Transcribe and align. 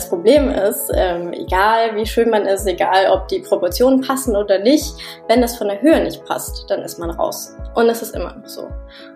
das 0.00 0.08
Problem 0.08 0.48
ist, 0.48 0.90
ähm, 0.94 1.34
egal 1.34 1.94
wie 1.94 2.06
schön 2.06 2.30
man 2.30 2.46
ist, 2.46 2.66
egal 2.66 3.10
ob 3.10 3.28
die 3.28 3.40
Proportionen 3.40 4.00
passen 4.00 4.34
oder 4.34 4.58
nicht, 4.58 4.94
wenn 5.28 5.42
das 5.42 5.58
von 5.58 5.68
der 5.68 5.82
Höhe 5.82 6.02
nicht 6.02 6.24
passt, 6.24 6.64
dann 6.70 6.80
ist 6.80 6.98
man 6.98 7.10
raus. 7.10 7.54
Und 7.74 7.86
es 7.90 8.00
ist 8.00 8.16
immer 8.16 8.34
noch 8.34 8.46
so. 8.46 8.66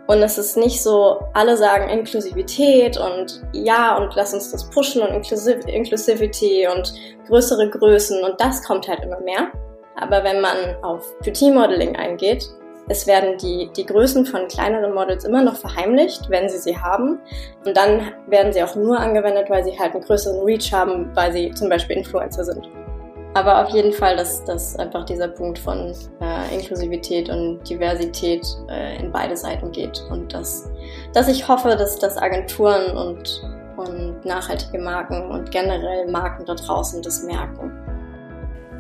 Und 0.07 0.23
es 0.23 0.37
ist 0.37 0.59
nicht 0.59 0.83
so, 0.83 1.21
alle 1.33 1.57
sagen 1.57 1.89
Inklusivität 1.89 2.99
und 2.99 3.43
ja, 3.53 3.97
und 3.97 4.15
lass 4.15 4.35
uns 4.35 4.51
das 4.51 4.69
pushen 4.69 5.01
und 5.01 5.09
Inclusiv 5.09 5.67
Inclusivity 5.67 6.69
und 6.69 6.93
größere 7.29 7.71
Größen 7.71 8.23
und 8.23 8.39
das 8.39 8.63
kommt 8.63 8.87
halt 8.87 9.01
immer 9.03 9.21
mehr. 9.21 9.49
Aber 9.97 10.23
wenn 10.23 10.43
man 10.43 10.57
auf 10.83 11.19
Beauty-Modeling 11.21 11.97
eingeht, 11.97 12.47
es 12.89 13.07
werden 13.07 13.39
die, 13.39 13.71
die 13.77 13.87
Größen 13.87 14.27
von 14.27 14.47
kleineren 14.49 14.93
Models 14.93 15.25
immer 15.25 15.43
noch 15.43 15.57
verheimlicht, 15.57 16.29
wenn 16.29 16.49
sie 16.49 16.59
sie 16.59 16.77
haben. 16.77 17.19
Und 17.65 17.77
dann 17.77 18.13
werden 18.27 18.53
sie 18.53 18.63
auch 18.63 18.77
nur 18.77 18.99
angewendet, 18.99 19.49
weil 19.49 19.65
sie 19.65 19.79
halt 19.79 19.95
einen 19.95 20.05
größeren 20.05 20.43
Reach 20.45 20.73
haben, 20.73 21.11
weil 21.15 21.33
sie 21.33 21.51
zum 21.53 21.69
Beispiel 21.69 21.97
Influencer 21.97 22.45
sind. 22.45 22.69
Aber 23.33 23.65
auf 23.65 23.71
jeden 23.71 23.93
Fall, 23.93 24.17
dass, 24.17 24.45
dass 24.45 24.77
einfach 24.77 25.05
dieser 25.05 25.27
Punkt 25.27 25.59
von 25.59 25.93
äh, 26.21 26.55
Inklusivität 26.55 27.29
und 27.29 27.69
Diversität 27.69 28.47
äh, 28.69 29.01
in 29.01 29.11
beide 29.11 29.37
Seiten 29.37 29.73
geht. 29.73 30.05
Und 30.11 30.33
dass, 30.33 30.71
dass 31.13 31.27
ich 31.27 31.49
hoffe, 31.49 31.71
dass, 31.71 31.99
dass 31.99 32.17
Agenturen 32.17 32.97
und, 32.97 33.43
und 33.77 34.25
nachhaltige 34.25 34.79
Marken 34.79 35.31
und 35.31 35.51
generell 35.51 36.09
Marken 36.11 36.45
da 36.45 36.55
draußen 36.55 37.03
das 37.03 37.25
merken. 37.25 37.84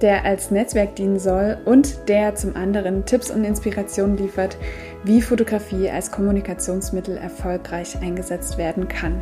der 0.00 0.24
als 0.24 0.50
Netzwerk 0.50 0.96
dienen 0.96 1.18
soll 1.18 1.58
und 1.64 2.08
der 2.08 2.34
zum 2.34 2.56
anderen 2.56 3.04
Tipps 3.04 3.30
und 3.30 3.44
Inspirationen 3.44 4.16
liefert, 4.16 4.56
wie 5.04 5.20
Fotografie 5.20 5.90
als 5.90 6.10
Kommunikationsmittel 6.10 7.16
erfolgreich 7.16 8.00
eingesetzt 8.00 8.58
werden 8.58 8.88
kann. 8.88 9.20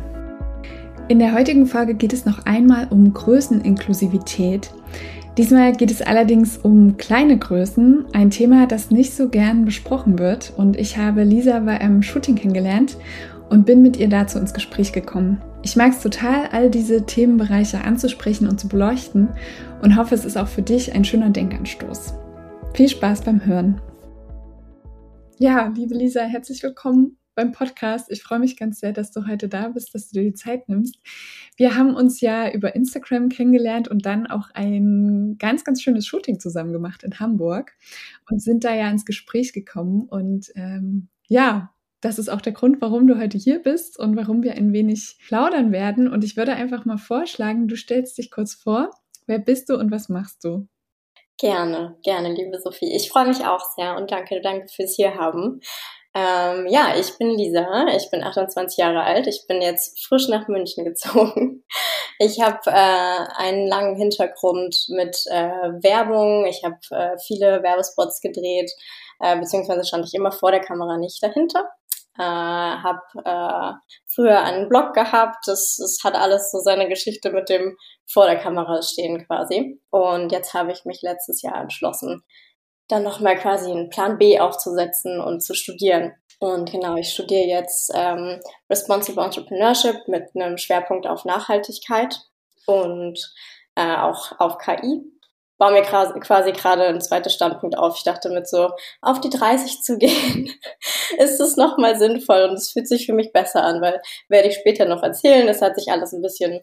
In 1.07 1.19
der 1.19 1.33
heutigen 1.33 1.67
Folge 1.67 1.93
geht 1.93 2.11
es 2.11 2.25
noch 2.25 2.45
einmal 2.45 2.87
um 2.89 3.13
Größeninklusivität. 3.13 4.71
Diesmal 5.37 5.71
geht 5.71 5.91
es 5.91 6.01
allerdings 6.01 6.57
um 6.57 6.97
kleine 6.97 7.37
Größen, 7.37 8.05
ein 8.11 8.29
Thema, 8.29 8.67
das 8.67 8.91
nicht 8.91 9.15
so 9.15 9.29
gern 9.29 9.65
besprochen 9.65 10.19
wird. 10.19 10.51
Und 10.57 10.75
ich 10.75 10.97
habe 10.97 11.23
Lisa 11.23 11.59
bei 11.59 11.79
einem 11.79 12.01
Shooting 12.01 12.35
kennengelernt 12.35 12.97
und 13.49 13.65
bin 13.65 13.81
mit 13.81 13.97
ihr 13.97 14.09
dazu 14.09 14.39
ins 14.39 14.53
Gespräch 14.53 14.91
gekommen. 14.91 15.41
Ich 15.63 15.75
mag 15.75 15.91
es 15.91 16.01
total, 16.01 16.49
all 16.51 16.69
diese 16.69 17.05
Themenbereiche 17.05 17.83
anzusprechen 17.83 18.47
und 18.47 18.59
zu 18.59 18.67
beleuchten 18.67 19.29
und 19.81 19.95
hoffe, 19.95 20.15
es 20.15 20.25
ist 20.25 20.37
auch 20.37 20.47
für 20.47 20.61
dich 20.61 20.93
ein 20.93 21.05
schöner 21.05 21.29
Denkanstoß. 21.29 22.13
Viel 22.73 22.89
Spaß 22.89 23.21
beim 23.21 23.45
Hören. 23.45 23.81
Ja, 25.37 25.67
liebe 25.75 25.93
Lisa, 25.93 26.21
herzlich 26.21 26.63
willkommen 26.63 27.17
beim 27.35 27.51
Podcast. 27.51 28.11
Ich 28.11 28.23
freue 28.23 28.39
mich 28.39 28.57
ganz 28.57 28.79
sehr, 28.79 28.91
dass 28.91 29.11
du 29.11 29.27
heute 29.27 29.47
da 29.47 29.69
bist, 29.69 29.93
dass 29.93 30.09
du 30.09 30.19
dir 30.19 30.31
die 30.31 30.33
Zeit 30.33 30.67
nimmst. 30.67 30.99
Wir 31.55 31.75
haben 31.75 31.95
uns 31.95 32.19
ja 32.19 32.51
über 32.51 32.75
Instagram 32.75 33.29
kennengelernt 33.29 33.87
und 33.87 34.05
dann 34.07 34.25
auch 34.25 34.49
ein 34.55 35.35
ganz, 35.37 35.63
ganz 35.63 35.83
schönes 35.83 36.07
Shooting 36.07 36.39
zusammen 36.39 36.73
gemacht 36.73 37.03
in 37.03 37.19
Hamburg 37.19 37.73
und 38.29 38.41
sind 38.41 38.63
da 38.63 38.73
ja 38.73 38.89
ins 38.89 39.05
Gespräch 39.05 39.53
gekommen. 39.53 40.07
Und 40.09 40.51
ähm, 40.55 41.09
ja, 41.27 41.71
das 42.01 42.17
ist 42.17 42.29
auch 42.29 42.41
der 42.41 42.53
Grund, 42.53 42.81
warum 42.81 43.05
du 43.05 43.19
heute 43.19 43.37
hier 43.37 43.61
bist 43.61 43.99
und 43.99 44.15
warum 44.15 44.41
wir 44.41 44.53
ein 44.53 44.73
wenig 44.73 45.17
plaudern 45.27 45.71
werden. 45.71 46.07
Und 46.07 46.23
ich 46.23 46.37
würde 46.37 46.53
einfach 46.53 46.85
mal 46.85 46.97
vorschlagen, 46.97 47.67
du 47.67 47.75
stellst 47.75 48.17
dich 48.17 48.31
kurz 48.31 48.55
vor. 48.55 48.89
Wer 49.27 49.39
bist 49.39 49.69
du 49.69 49.75
und 49.75 49.91
was 49.91 50.07
machst 50.07 50.43
du? 50.45 50.67
Gerne, 51.37 51.97
gerne, 52.01 52.33
liebe 52.33 52.59
Sophie. 52.59 52.95
Ich 52.95 53.11
freue 53.11 53.27
mich 53.27 53.45
auch 53.45 53.63
sehr 53.75 53.97
und 53.97 54.09
danke, 54.09 54.41
danke 54.41 54.67
fürs 54.69 54.95
Hierhaben. 54.95 55.59
Ähm, 56.15 56.65
ja, 56.67 56.95
ich 56.97 57.15
bin 57.17 57.37
Lisa, 57.37 57.87
ich 57.95 58.09
bin 58.09 58.23
28 58.23 58.77
Jahre 58.77 59.03
alt, 59.03 59.27
ich 59.27 59.45
bin 59.45 59.61
jetzt 59.61 60.03
frisch 60.03 60.29
nach 60.29 60.47
München 60.47 60.85
gezogen. 60.85 61.63
Ich 62.19 62.41
habe 62.41 62.61
äh, 62.67 63.27
einen 63.37 63.67
langen 63.67 63.97
Hintergrund 63.97 64.85
mit 64.87 65.17
äh, 65.27 65.83
Werbung, 65.83 66.45
ich 66.47 66.63
habe 66.63 66.79
äh, 66.89 67.17
viele 67.19 67.61
Werbespots 67.61 68.21
gedreht, 68.21 68.71
äh, 69.19 69.37
beziehungsweise 69.37 69.85
stand 69.85 70.07
ich 70.07 70.13
immer 70.13 70.31
vor 70.31 70.51
der 70.51 70.61
Kamera 70.61 70.97
nicht 70.97 71.21
dahinter 71.21 71.69
äh, 72.17 72.23
habe 72.23 73.01
äh, 73.23 73.73
früher 74.07 74.41
einen 74.41 74.69
Blog 74.69 74.93
gehabt. 74.93 75.47
Das, 75.47 75.77
das 75.79 75.99
hat 76.03 76.15
alles 76.15 76.51
so 76.51 76.59
seine 76.59 76.87
Geschichte 76.87 77.31
mit 77.31 77.49
dem 77.49 77.77
vor 78.11 78.25
der 78.25 78.37
Kamera 78.37 78.81
stehen 78.81 79.25
quasi. 79.25 79.81
Und 79.89 80.31
jetzt 80.31 80.53
habe 80.53 80.71
ich 80.71 80.85
mich 80.85 81.01
letztes 81.01 81.41
Jahr 81.41 81.61
entschlossen, 81.61 82.23
dann 82.87 83.03
nochmal 83.03 83.37
quasi 83.37 83.69
einen 83.69 83.89
Plan 83.89 84.17
B 84.17 84.39
aufzusetzen 84.39 85.19
und 85.19 85.41
zu 85.41 85.53
studieren. 85.53 86.13
Und 86.39 86.71
genau, 86.71 86.95
ich 86.95 87.09
studiere 87.09 87.47
jetzt 87.47 87.91
ähm, 87.95 88.39
Responsible 88.69 89.23
Entrepreneurship 89.23 90.07
mit 90.07 90.29
einem 90.35 90.57
Schwerpunkt 90.57 91.07
auf 91.07 91.25
Nachhaltigkeit 91.25 92.19
und 92.67 93.19
äh, 93.75 93.95
auch 93.95 94.39
auf 94.39 94.57
KI 94.59 95.01
baue 95.57 95.71
mir 95.71 95.81
quasi 95.81 96.51
gerade 96.51 96.85
ein 96.85 97.01
zweites 97.01 97.33
Standpunkt 97.33 97.77
auf. 97.77 97.97
Ich 97.97 98.03
dachte 98.03 98.29
mit 98.29 98.47
so 98.47 98.69
auf 99.01 99.19
die 99.19 99.29
30 99.29 99.81
zu 99.81 99.97
gehen, 99.97 100.51
ist 101.17 101.39
es 101.39 101.57
nochmal 101.57 101.97
sinnvoll 101.97 102.43
und 102.43 102.55
es 102.55 102.71
fühlt 102.71 102.87
sich 102.87 103.05
für 103.05 103.13
mich 103.13 103.31
besser 103.33 103.63
an, 103.63 103.81
weil 103.81 104.01
werde 104.29 104.49
ich 104.49 104.55
später 104.55 104.85
noch 104.85 105.03
erzählen, 105.03 105.47
es 105.47 105.61
hat 105.61 105.75
sich 105.75 105.91
alles 105.91 106.13
ein 106.13 106.21
bisschen 106.21 106.61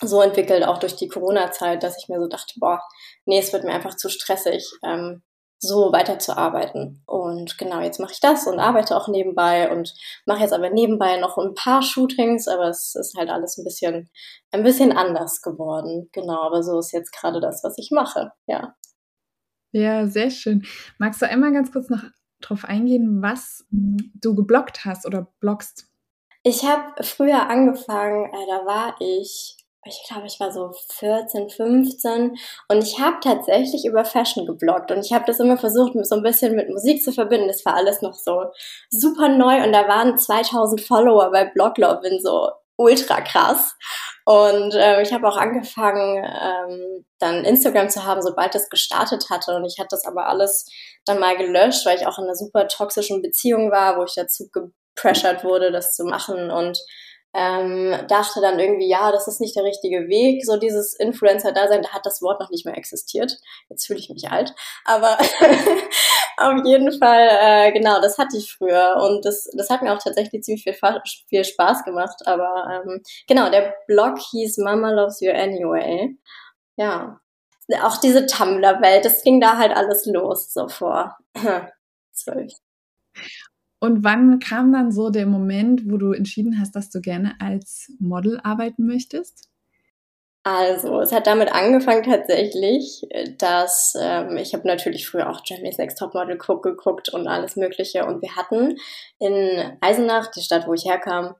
so 0.00 0.20
entwickelt, 0.20 0.64
auch 0.64 0.78
durch 0.78 0.96
die 0.96 1.08
Corona-Zeit, 1.08 1.82
dass 1.82 1.96
ich 1.96 2.08
mir 2.08 2.20
so 2.20 2.26
dachte, 2.26 2.54
boah, 2.56 2.80
nee, 3.24 3.38
es 3.38 3.52
wird 3.52 3.64
mir 3.64 3.72
einfach 3.72 3.96
zu 3.96 4.08
stressig. 4.08 4.68
Ähm, 4.84 5.22
so 5.62 5.92
weiterzuarbeiten. 5.92 7.02
Und 7.06 7.56
genau, 7.56 7.80
jetzt 7.80 8.00
mache 8.00 8.12
ich 8.12 8.20
das 8.20 8.46
und 8.48 8.58
arbeite 8.58 8.96
auch 8.96 9.06
nebenbei 9.06 9.70
und 9.70 9.94
mache 10.26 10.40
jetzt 10.40 10.52
aber 10.52 10.70
nebenbei 10.70 11.18
noch 11.18 11.38
ein 11.38 11.54
paar 11.54 11.82
Shootings, 11.82 12.48
aber 12.48 12.68
es 12.68 12.96
ist 12.96 13.14
halt 13.16 13.30
alles 13.30 13.56
ein 13.56 13.64
bisschen, 13.64 14.10
ein 14.50 14.64
bisschen 14.64 14.92
anders 14.92 15.40
geworden. 15.40 16.08
Genau, 16.12 16.42
aber 16.42 16.64
so 16.64 16.80
ist 16.80 16.92
jetzt 16.92 17.12
gerade 17.12 17.40
das, 17.40 17.62
was 17.62 17.78
ich 17.78 17.90
mache, 17.92 18.32
ja. 18.46 18.74
Ja, 19.70 20.06
sehr 20.06 20.30
schön. 20.30 20.66
Magst 20.98 21.22
du 21.22 21.28
einmal 21.28 21.52
ganz 21.52 21.72
kurz 21.72 21.88
noch 21.88 22.02
drauf 22.40 22.64
eingehen, 22.64 23.22
was 23.22 23.64
du 23.70 24.34
geblockt 24.34 24.84
hast 24.84 25.06
oder 25.06 25.28
bloggst? 25.38 25.86
Ich 26.42 26.64
habe 26.64 27.04
früher 27.04 27.48
angefangen, 27.48 28.26
äh, 28.26 28.46
da 28.48 28.66
war 28.66 28.96
ich 28.98 29.56
ich 29.84 30.04
glaube, 30.08 30.26
ich 30.26 30.38
war 30.38 30.52
so 30.52 30.70
14, 30.98 31.50
15 31.50 32.36
und 32.68 32.82
ich 32.82 33.00
habe 33.00 33.16
tatsächlich 33.20 33.84
über 33.84 34.04
Fashion 34.04 34.46
gebloggt 34.46 34.92
und 34.92 35.04
ich 35.04 35.12
habe 35.12 35.24
das 35.26 35.40
immer 35.40 35.56
versucht, 35.56 35.92
so 36.06 36.14
ein 36.14 36.22
bisschen 36.22 36.54
mit 36.54 36.70
Musik 36.70 37.02
zu 37.02 37.12
verbinden. 37.12 37.48
Das 37.48 37.64
war 37.64 37.74
alles 37.74 38.00
noch 38.00 38.14
so 38.14 38.44
super 38.90 39.28
neu 39.28 39.62
und 39.64 39.72
da 39.72 39.88
waren 39.88 40.16
2000 40.16 40.80
Follower 40.80 41.30
bei 41.32 41.46
Bloglovin 41.46 42.20
so 42.22 42.50
ultra 42.76 43.20
krass. 43.20 43.74
Und 44.24 44.74
äh, 44.74 45.02
ich 45.02 45.12
habe 45.12 45.28
auch 45.28 45.36
angefangen, 45.36 46.24
ähm, 46.24 47.04
dann 47.18 47.44
Instagram 47.44 47.90
zu 47.90 48.04
haben, 48.04 48.22
sobald 48.22 48.54
es 48.54 48.68
gestartet 48.70 49.30
hatte. 49.30 49.56
Und 49.56 49.64
ich 49.64 49.78
hatte 49.78 49.88
das 49.90 50.04
aber 50.04 50.28
alles 50.28 50.66
dann 51.04 51.18
mal 51.18 51.36
gelöscht, 51.36 51.84
weil 51.86 51.98
ich 51.98 52.06
auch 52.06 52.18
in 52.18 52.24
einer 52.24 52.36
super 52.36 52.68
toxischen 52.68 53.20
Beziehung 53.20 53.70
war, 53.70 53.98
wo 53.98 54.04
ich 54.04 54.14
dazu 54.14 54.48
gepressured 54.52 55.44
wurde, 55.44 55.72
das 55.72 55.94
zu 55.94 56.04
machen. 56.04 56.50
Und 56.50 56.78
ähm, 57.34 57.96
dachte 58.08 58.40
dann 58.40 58.58
irgendwie, 58.58 58.88
ja, 58.88 59.10
das 59.10 59.26
ist 59.26 59.40
nicht 59.40 59.56
der 59.56 59.64
richtige 59.64 60.08
Weg, 60.08 60.44
so 60.44 60.56
dieses 60.56 60.94
Influencer-Dasein, 60.94 61.82
da 61.82 61.90
hat 61.90 62.04
das 62.04 62.20
Wort 62.22 62.40
noch 62.40 62.50
nicht 62.50 62.66
mehr 62.66 62.76
existiert. 62.76 63.38
Jetzt 63.68 63.86
fühle 63.86 63.98
ich 63.98 64.10
mich 64.10 64.30
alt, 64.30 64.54
aber 64.84 65.18
auf 66.36 66.64
jeden 66.64 66.92
Fall, 66.98 67.28
äh, 67.30 67.72
genau, 67.72 68.00
das 68.00 68.18
hatte 68.18 68.36
ich 68.36 68.52
früher 68.52 68.96
und 69.02 69.24
das, 69.24 69.48
das 69.56 69.70
hat 69.70 69.82
mir 69.82 69.94
auch 69.94 70.02
tatsächlich 70.02 70.42
ziemlich 70.42 70.62
viel, 70.62 70.76
viel 71.28 71.44
Spaß 71.44 71.84
gemacht, 71.84 72.26
aber 72.26 72.82
ähm, 72.86 73.02
genau, 73.26 73.50
der 73.50 73.74
Blog 73.86 74.18
hieß 74.30 74.58
Mama 74.58 74.90
Loves 74.90 75.20
You 75.20 75.30
Anyway. 75.32 76.16
Ja, 76.76 77.20
auch 77.82 77.98
diese 77.98 78.26
Tumblr-Welt, 78.26 79.04
das 79.04 79.22
ging 79.22 79.40
da 79.40 79.56
halt 79.56 79.74
alles 79.76 80.06
los, 80.06 80.52
so 80.52 80.68
vor 80.68 81.16
zwölf. 82.12 82.52
Und 83.82 84.04
wann 84.04 84.38
kam 84.38 84.72
dann 84.72 84.92
so 84.92 85.10
der 85.10 85.26
Moment, 85.26 85.90
wo 85.90 85.96
du 85.96 86.12
entschieden 86.12 86.60
hast, 86.60 86.76
dass 86.76 86.88
du 86.88 87.00
gerne 87.00 87.34
als 87.40 87.90
Model 87.98 88.38
arbeiten 88.44 88.86
möchtest? 88.86 89.48
Also, 90.44 91.00
es 91.00 91.10
hat 91.10 91.26
damit 91.26 91.52
angefangen 91.52 92.04
tatsächlich, 92.04 93.02
dass 93.38 93.94
ähm, 94.00 94.36
ich 94.36 94.54
habe 94.54 94.68
natürlich 94.68 95.08
früher 95.08 95.28
auch 95.28 95.42
Germany's 95.42 95.78
Next 95.78 95.98
Topmodel 95.98 96.38
geguckt 96.38 97.08
und 97.08 97.26
alles 97.26 97.56
Mögliche. 97.56 98.06
Und 98.06 98.22
wir 98.22 98.36
hatten 98.36 98.76
in 99.18 99.76
Eisenach, 99.80 100.30
die 100.30 100.42
Stadt, 100.42 100.68
wo 100.68 100.74
ich 100.74 100.84
herkam, 100.84 101.34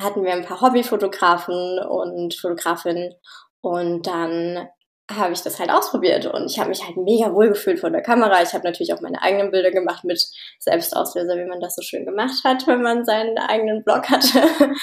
hatten 0.00 0.24
wir 0.24 0.32
ein 0.32 0.46
paar 0.46 0.62
Hobbyfotografen 0.62 1.78
und 1.78 2.32
Fotografinnen. 2.32 3.12
Und 3.60 4.06
dann 4.06 4.66
habe 5.10 5.32
ich 5.32 5.42
das 5.42 5.60
halt 5.60 5.70
ausprobiert 5.70 6.26
und 6.26 6.50
ich 6.50 6.58
habe 6.58 6.70
mich 6.70 6.84
halt 6.84 6.96
mega 6.96 7.32
wohl 7.32 7.48
gefühlt 7.48 7.78
vor 7.78 7.90
der 7.90 8.02
Kamera. 8.02 8.42
Ich 8.42 8.54
habe 8.54 8.64
natürlich 8.64 8.92
auch 8.92 9.00
meine 9.00 9.22
eigenen 9.22 9.52
Bilder 9.52 9.70
gemacht 9.70 10.02
mit 10.04 10.20
Selbstauslöser, 10.58 11.36
wie 11.36 11.48
man 11.48 11.60
das 11.60 11.76
so 11.76 11.82
schön 11.82 12.04
gemacht 12.04 12.42
hat, 12.44 12.66
wenn 12.66 12.82
man 12.82 13.04
seinen 13.04 13.38
eigenen 13.38 13.84
Blog 13.84 14.10
hatte. 14.10 14.40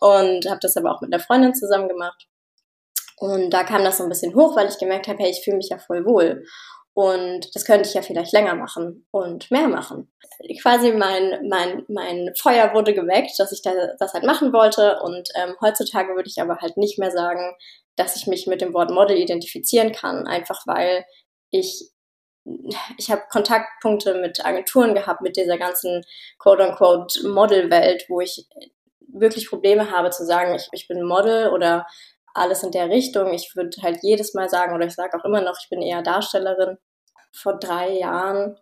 Und 0.00 0.48
habe 0.48 0.60
das 0.60 0.76
aber 0.76 0.94
auch 0.94 1.00
mit 1.00 1.12
einer 1.12 1.22
Freundin 1.22 1.54
zusammen 1.54 1.88
gemacht. 1.88 2.26
Und 3.16 3.50
da 3.50 3.64
kam 3.64 3.82
das 3.84 3.98
so 3.98 4.02
ein 4.02 4.08
bisschen 4.10 4.34
hoch, 4.34 4.56
weil 4.56 4.68
ich 4.68 4.78
gemerkt 4.78 5.08
habe, 5.08 5.22
hey, 5.22 5.30
ich 5.30 5.42
fühle 5.42 5.56
mich 5.56 5.70
ja 5.70 5.78
voll 5.78 6.04
wohl. 6.04 6.44
Und 6.94 7.54
das 7.54 7.64
könnte 7.64 7.88
ich 7.88 7.94
ja 7.94 8.02
vielleicht 8.02 8.32
länger 8.32 8.54
machen 8.54 9.06
und 9.10 9.50
mehr 9.50 9.68
machen. 9.68 10.12
Quasi 10.60 10.92
mein, 10.92 11.48
mein, 11.48 11.84
mein 11.88 12.32
Feuer 12.36 12.74
wurde 12.74 12.92
geweckt, 12.92 13.38
dass 13.38 13.52
ich 13.52 13.62
das 13.62 14.12
halt 14.12 14.24
machen 14.24 14.52
wollte. 14.52 15.00
Und 15.00 15.30
ähm, 15.36 15.54
heutzutage 15.62 16.14
würde 16.14 16.28
ich 16.28 16.42
aber 16.42 16.58
halt 16.58 16.76
nicht 16.76 16.98
mehr 16.98 17.10
sagen, 17.10 17.54
dass 17.96 18.16
ich 18.16 18.26
mich 18.26 18.46
mit 18.46 18.60
dem 18.60 18.74
Wort 18.74 18.90
Model 18.90 19.16
identifizieren 19.16 19.92
kann, 19.92 20.26
einfach 20.26 20.66
weil 20.66 21.04
ich 21.50 21.92
ich 22.96 23.10
habe 23.10 23.22
Kontaktpunkte 23.30 24.14
mit 24.14 24.44
Agenturen 24.44 24.94
gehabt, 24.94 25.20
mit 25.20 25.36
dieser 25.36 25.58
ganzen 25.58 26.02
quote-unquote 26.38 27.28
Model-Welt, 27.28 28.06
wo 28.08 28.20
ich 28.20 28.48
wirklich 29.12 29.48
Probleme 29.48 29.90
habe 29.90 30.10
zu 30.10 30.24
sagen, 30.24 30.54
ich, 30.54 30.68
ich 30.72 30.88
bin 30.88 31.04
Model 31.04 31.50
oder 31.50 31.86
alles 32.34 32.62
in 32.62 32.72
der 32.72 32.88
Richtung. 32.88 33.32
Ich 33.32 33.54
würde 33.54 33.76
halt 33.82 33.98
jedes 34.02 34.34
Mal 34.34 34.48
sagen, 34.48 34.74
oder 34.74 34.86
ich 34.86 34.94
sage 34.94 35.16
auch 35.18 35.24
immer 35.24 35.40
noch, 35.40 35.56
ich 35.62 35.68
bin 35.68 35.82
eher 35.82 36.02
Darstellerin. 36.02 36.78
Vor 37.32 37.58
drei 37.58 37.90
Jahren 37.90 38.58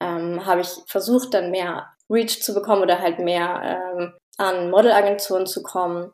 ähm, 0.00 0.44
habe 0.44 0.62
ich 0.62 0.68
versucht, 0.86 1.34
dann 1.34 1.50
mehr 1.50 1.92
Reach 2.10 2.42
zu 2.42 2.54
bekommen 2.54 2.82
oder 2.82 3.00
halt 3.00 3.18
mehr 3.18 3.92
ähm, 3.96 4.14
an 4.38 4.70
Modelagenturen 4.70 5.46
zu 5.46 5.62
kommen 5.62 6.12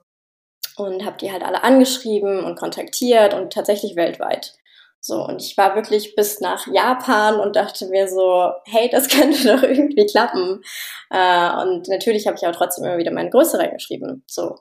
und 0.78 1.04
habe 1.04 1.18
die 1.18 1.32
halt 1.32 1.42
alle 1.42 1.64
angeschrieben 1.64 2.44
und 2.44 2.58
kontaktiert 2.58 3.34
und 3.34 3.52
tatsächlich 3.52 3.96
weltweit. 3.96 4.54
So, 5.00 5.24
und 5.24 5.42
ich 5.42 5.56
war 5.56 5.76
wirklich 5.76 6.16
bis 6.16 6.40
nach 6.40 6.66
Japan 6.66 7.38
und 7.38 7.56
dachte 7.56 7.86
mir 7.86 8.08
so, 8.08 8.50
hey, 8.66 8.88
das 8.90 9.08
könnte 9.08 9.46
doch 9.46 9.62
irgendwie 9.62 10.06
klappen. 10.06 10.62
Äh, 11.10 11.50
und 11.62 11.88
natürlich 11.88 12.26
habe 12.26 12.36
ich 12.36 12.46
auch 12.46 12.54
trotzdem 12.54 12.84
immer 12.84 12.98
wieder 12.98 13.12
meine 13.12 13.30
Größe 13.30 13.58
reingeschrieben. 13.58 14.24
So, 14.26 14.56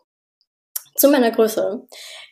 zu 0.95 1.09
meiner 1.09 1.31
Größe. 1.31 1.87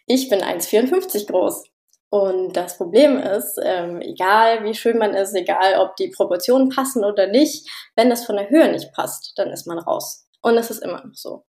Ich 0.07 0.29
bin 0.29 0.41
1,54 0.41 1.27
groß. 1.27 1.63
Und 2.09 2.53
das 2.53 2.77
Problem 2.77 3.17
ist, 3.17 3.59
ähm, 3.61 3.99
egal 4.01 4.63
wie 4.63 4.73
schön 4.73 4.97
man 4.97 5.13
ist, 5.15 5.33
egal 5.35 5.79
ob 5.79 5.95
die 5.95 6.09
Proportionen 6.09 6.69
passen 6.69 7.03
oder 7.03 7.27
nicht, 7.27 7.69
wenn 7.95 8.09
das 8.09 8.25
von 8.25 8.37
der 8.37 8.49
Höhe 8.49 8.71
nicht 8.71 8.93
passt, 8.93 9.33
dann 9.35 9.49
ist 9.49 9.67
man 9.67 9.79
raus. 9.79 10.25
Und 10.41 10.57
es 10.57 10.69
ist 10.69 10.83
immer 10.83 11.03
noch 11.03 11.15
so. 11.15 11.43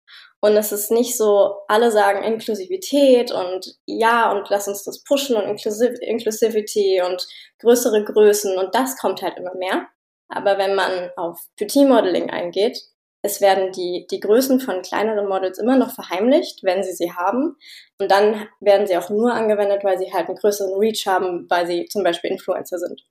Und 0.45 0.55
es 0.57 0.71
ist 0.71 0.91
nicht 0.91 1.17
so, 1.17 1.55
alle 1.67 1.91
sagen 1.91 2.23
Inklusivität 2.23 3.31
und 3.31 3.79
ja, 3.87 4.31
und 4.31 4.47
lass 4.51 4.67
uns 4.67 4.83
das 4.83 5.03
pushen 5.03 5.35
und 5.35 5.45
Inclusiv 5.45 5.97
Inclusivity 6.01 7.01
und 7.01 7.25
größere 7.57 8.03
Größen 8.03 8.55
und 8.55 8.75
das 8.75 8.95
kommt 8.99 9.23
halt 9.23 9.37
immer 9.39 9.55
mehr. 9.55 9.87
Aber 10.29 10.59
wenn 10.59 10.75
man 10.75 11.09
auf 11.15 11.39
Petit 11.57 11.87
Modeling 11.87 12.29
eingeht, 12.29 12.79
es 13.23 13.41
werden 13.41 13.71
die, 13.71 14.05
die 14.11 14.19
Größen 14.19 14.59
von 14.59 14.83
kleineren 14.83 15.27
Models 15.27 15.57
immer 15.57 15.77
noch 15.77 15.95
verheimlicht, 15.95 16.63
wenn 16.63 16.83
sie 16.83 16.93
sie 16.93 17.11
haben. 17.11 17.57
Und 17.99 18.11
dann 18.11 18.47
werden 18.59 18.85
sie 18.85 18.97
auch 18.97 19.09
nur 19.09 19.33
angewendet, 19.33 19.83
weil 19.83 19.97
sie 19.97 20.13
halt 20.13 20.27
einen 20.27 20.37
größeren 20.37 20.75
Reach 20.77 21.07
haben, 21.07 21.47
weil 21.49 21.65
sie 21.65 21.87
zum 21.87 22.03
Beispiel 22.03 22.29
Influencer 22.29 22.77
sind. 22.77 23.01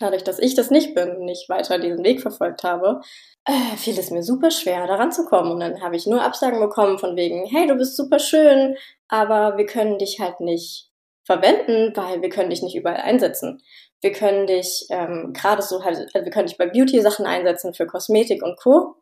Dadurch, 0.00 0.22
dass 0.24 0.38
ich 0.38 0.54
das 0.54 0.70
nicht 0.70 0.94
bin, 0.94 1.24
nicht 1.24 1.48
weiter 1.48 1.78
diesen 1.78 2.04
Weg 2.04 2.20
verfolgt 2.20 2.62
habe, 2.62 3.00
äh, 3.44 3.76
fiel 3.76 3.98
es 3.98 4.10
mir 4.10 4.22
super 4.22 4.50
schwer, 4.50 4.86
da 4.86 4.94
ranzukommen. 4.94 5.52
Und 5.52 5.60
dann 5.60 5.82
habe 5.82 5.96
ich 5.96 6.06
nur 6.06 6.22
Absagen 6.22 6.60
bekommen 6.60 6.98
von 6.98 7.16
wegen, 7.16 7.46
hey, 7.46 7.66
du 7.66 7.74
bist 7.74 7.96
super 7.96 8.18
schön, 8.18 8.76
aber 9.08 9.56
wir 9.56 9.66
können 9.66 9.98
dich 9.98 10.20
halt 10.20 10.40
nicht 10.40 10.90
verwenden, 11.24 11.92
weil 11.94 12.22
wir 12.22 12.28
können 12.28 12.50
dich 12.50 12.62
nicht 12.62 12.76
überall 12.76 13.00
einsetzen. 13.00 13.62
Wir 14.00 14.12
können 14.12 14.46
dich 14.46 14.86
ähm, 14.90 15.32
gerade 15.34 15.62
so 15.62 15.84
halt, 15.84 15.98
also 16.14 16.24
wir 16.24 16.30
können 16.30 16.46
dich 16.46 16.56
bei 16.56 16.66
Beauty-Sachen 16.66 17.26
einsetzen 17.26 17.74
für 17.74 17.86
Kosmetik 17.86 18.42
und 18.42 18.58
Co. 18.58 18.94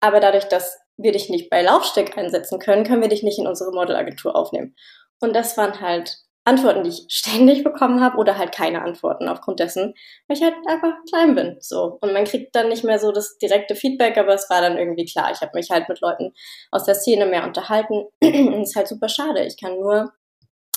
Aber 0.00 0.20
dadurch, 0.20 0.44
dass 0.44 0.78
wir 0.96 1.12
dich 1.12 1.28
nicht 1.28 1.50
bei 1.50 1.62
Laufstück 1.62 2.16
einsetzen 2.16 2.58
können, 2.58 2.84
können 2.84 3.02
wir 3.02 3.08
dich 3.08 3.22
nicht 3.22 3.38
in 3.38 3.46
unsere 3.46 3.72
Modelagentur 3.72 4.34
aufnehmen. 4.34 4.74
Und 5.20 5.34
das 5.34 5.56
waren 5.56 5.80
halt 5.80 6.16
Antworten, 6.48 6.82
die 6.82 6.90
ich 6.90 7.04
ständig 7.08 7.62
bekommen 7.62 8.00
habe 8.00 8.16
oder 8.16 8.38
halt 8.38 8.52
keine 8.52 8.82
Antworten 8.82 9.28
aufgrund 9.28 9.60
dessen, 9.60 9.94
weil 10.26 10.36
ich 10.36 10.42
halt 10.42 10.54
einfach 10.66 10.94
klein 11.08 11.34
bin. 11.34 11.58
So. 11.60 11.98
Und 12.00 12.12
man 12.12 12.24
kriegt 12.24 12.56
dann 12.56 12.68
nicht 12.68 12.84
mehr 12.84 12.98
so 12.98 13.12
das 13.12 13.36
direkte 13.38 13.74
Feedback, 13.74 14.16
aber 14.16 14.34
es 14.34 14.48
war 14.48 14.60
dann 14.60 14.78
irgendwie 14.78 15.04
klar. 15.04 15.30
Ich 15.30 15.40
habe 15.42 15.52
mich 15.54 15.70
halt 15.70 15.88
mit 15.88 16.00
Leuten 16.00 16.32
aus 16.70 16.84
der 16.84 16.94
Szene 16.94 17.26
mehr 17.26 17.44
unterhalten. 17.44 18.06
ist 18.20 18.76
halt 18.76 18.88
super 18.88 19.08
schade. 19.08 19.44
Ich 19.44 19.60
kann 19.60 19.74
nur 19.74 20.12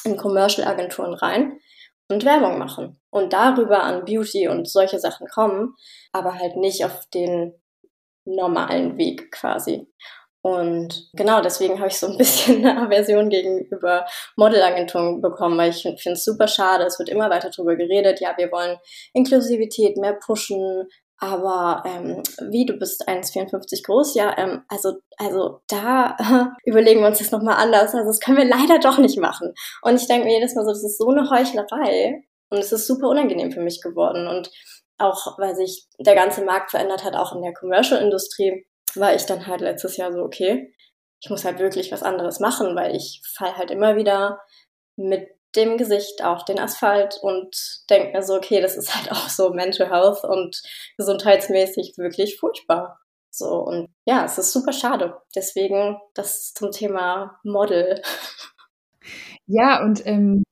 in 0.03 0.17
Commercial-Agenturen 0.17 1.13
rein 1.13 1.59
und 2.09 2.25
Werbung 2.25 2.57
machen 2.57 2.99
und 3.09 3.33
darüber 3.33 3.83
an 3.83 4.05
Beauty 4.05 4.47
und 4.47 4.69
solche 4.69 4.99
Sachen 4.99 5.27
kommen, 5.27 5.75
aber 6.11 6.35
halt 6.35 6.57
nicht 6.57 6.83
auf 6.83 7.05
den 7.13 7.53
normalen 8.25 8.97
Weg 8.97 9.31
quasi. 9.31 9.87
Und 10.43 11.09
genau 11.13 11.41
deswegen 11.41 11.77
habe 11.79 11.89
ich 11.89 11.97
so 11.97 12.07
ein 12.07 12.17
bisschen 12.17 12.65
eine 12.65 12.81
Aversion 12.81 13.29
gegenüber 13.29 14.05
Modelagenturen 14.35 15.21
bekommen, 15.21 15.57
weil 15.57 15.69
ich 15.69 15.81
finde 15.81 16.13
es 16.13 16.23
super 16.23 16.47
schade. 16.47 16.85
Es 16.85 16.99
wird 16.99 17.09
immer 17.09 17.29
weiter 17.29 17.51
darüber 17.55 17.75
geredet, 17.75 18.19
ja, 18.21 18.33
wir 18.37 18.51
wollen 18.51 18.77
Inklusivität 19.13 19.97
mehr 19.97 20.13
pushen, 20.13 20.87
aber 21.23 21.83
ähm, 21.85 22.23
wie, 22.49 22.65
du 22.65 22.73
bist 22.73 23.07
1,54 23.07 23.85
groß? 23.85 24.15
Ja, 24.15 24.35
ähm, 24.39 24.63
also, 24.67 24.93
also 25.17 25.61
da 25.67 26.17
äh, 26.17 26.45
überlegen 26.69 27.01
wir 27.01 27.07
uns 27.07 27.19
das 27.19 27.29
nochmal 27.29 27.57
anders. 27.57 27.93
Also 27.93 28.07
das 28.07 28.19
können 28.19 28.39
wir 28.39 28.45
leider 28.45 28.79
doch 28.79 28.97
nicht 28.97 29.19
machen. 29.19 29.53
Und 29.83 30.01
ich 30.01 30.07
denke 30.07 30.25
mir 30.25 30.33
jedes 30.33 30.55
Mal 30.55 30.65
so, 30.65 30.71
das 30.71 30.83
ist 30.83 30.97
so 30.97 31.09
eine 31.09 31.29
Heuchlerei. 31.29 32.23
Und 32.49 32.57
es 32.57 32.71
ist 32.71 32.87
super 32.87 33.07
unangenehm 33.07 33.51
für 33.51 33.61
mich 33.61 33.81
geworden. 33.81 34.27
Und 34.27 34.49
auch 34.97 35.37
weil 35.37 35.55
sich 35.55 35.85
der 35.99 36.15
ganze 36.15 36.43
Markt 36.43 36.71
verändert 36.71 37.03
hat, 37.03 37.15
auch 37.15 37.35
in 37.35 37.43
der 37.43 37.53
Commercial-Industrie, 37.53 38.65
war 38.95 39.13
ich 39.15 39.25
dann 39.25 39.47
halt 39.47 39.61
letztes 39.61 39.97
Jahr 39.97 40.11
so, 40.11 40.21
okay, 40.21 40.73
ich 41.21 41.29
muss 41.29 41.45
halt 41.45 41.59
wirklich 41.59 41.91
was 41.91 42.03
anderes 42.03 42.39
machen, 42.39 42.75
weil 42.75 42.95
ich 42.95 43.21
fall 43.35 43.55
halt 43.55 43.71
immer 43.71 43.95
wieder 43.95 44.41
mit 44.95 45.29
dem 45.55 45.77
Gesicht 45.77 46.23
auf 46.23 46.45
den 46.45 46.59
Asphalt 46.59 47.19
und 47.21 47.55
denke 47.89 48.13
mir 48.13 48.23
so, 48.23 48.35
okay, 48.35 48.61
das 48.61 48.77
ist 48.77 48.95
halt 48.95 49.11
auch 49.11 49.29
so 49.29 49.51
Mental 49.51 49.89
Health 49.89 50.23
und 50.23 50.61
gesundheitsmäßig 50.97 51.95
wirklich 51.97 52.39
furchtbar. 52.39 52.99
So, 53.29 53.59
und 53.59 53.89
ja, 54.05 54.25
es 54.25 54.37
ist 54.37 54.51
super 54.51 54.73
schade. 54.73 55.17
Deswegen 55.35 55.97
das 56.13 56.53
zum 56.53 56.71
Thema 56.71 57.39
Model. 57.43 58.01
Ja, 59.47 59.83
und 59.83 60.05
ähm, 60.05 60.43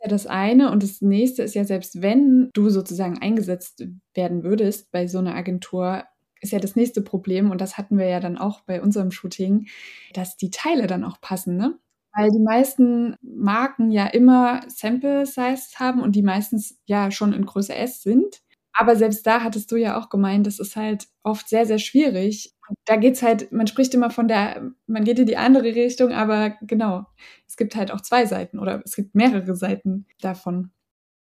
ja 0.00 0.08
das 0.08 0.26
eine. 0.26 0.70
Und 0.70 0.82
das 0.82 1.00
nächste 1.00 1.42
ist 1.42 1.54
ja, 1.54 1.64
selbst 1.64 2.00
wenn 2.02 2.50
du 2.52 2.68
sozusagen 2.68 3.18
eingesetzt 3.20 3.82
werden 4.14 4.44
würdest 4.44 4.92
bei 4.92 5.08
so 5.08 5.18
einer 5.18 5.34
Agentur, 5.34 6.04
ist 6.40 6.52
ja 6.52 6.58
das 6.58 6.76
nächste 6.76 7.02
Problem, 7.02 7.50
und 7.50 7.60
das 7.60 7.78
hatten 7.78 7.98
wir 7.98 8.06
ja 8.08 8.20
dann 8.20 8.38
auch 8.38 8.60
bei 8.62 8.82
unserem 8.82 9.10
Shooting, 9.10 9.66
dass 10.14 10.36
die 10.36 10.50
Teile 10.50 10.86
dann 10.86 11.04
auch 11.04 11.20
passen, 11.20 11.56
ne? 11.56 11.78
Weil 12.14 12.30
die 12.30 12.42
meisten 12.42 13.16
Marken 13.20 13.90
ja 13.90 14.06
immer 14.06 14.62
Sample 14.68 15.26
Size 15.26 15.78
haben 15.78 16.00
und 16.00 16.16
die 16.16 16.22
meistens 16.22 16.80
ja 16.86 17.10
schon 17.10 17.34
in 17.34 17.44
Größe 17.44 17.74
S 17.74 18.02
sind. 18.02 18.40
Aber 18.72 18.96
selbst 18.96 19.26
da 19.26 19.42
hattest 19.42 19.70
du 19.72 19.76
ja 19.76 19.98
auch 19.98 20.10
gemeint, 20.10 20.46
das 20.46 20.58
ist 20.58 20.76
halt 20.76 21.08
oft 21.22 21.48
sehr, 21.48 21.66
sehr 21.66 21.78
schwierig. 21.78 22.54
Da 22.84 22.96
geht's 22.96 23.22
halt, 23.22 23.50
man 23.52 23.66
spricht 23.66 23.94
immer 23.94 24.10
von 24.10 24.28
der, 24.28 24.70
man 24.86 25.04
geht 25.04 25.18
in 25.18 25.26
die 25.26 25.36
andere 25.36 25.74
Richtung, 25.74 26.12
aber 26.12 26.56
genau, 26.62 27.06
es 27.48 27.56
gibt 27.56 27.74
halt 27.76 27.90
auch 27.90 28.00
zwei 28.02 28.26
Seiten 28.26 28.58
oder 28.58 28.82
es 28.84 28.96
gibt 28.96 29.14
mehrere 29.14 29.54
Seiten 29.56 30.06
davon. 30.20 30.72